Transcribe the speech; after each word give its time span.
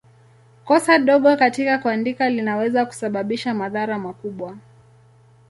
Kosa 0.65 0.99
dogo 0.99 1.37
katika 1.37 1.77
kuandika 1.79 2.29
linaweza 2.29 2.85
kusababisha 2.85 3.53
madhara 3.53 3.99
makubwa. 3.99 4.57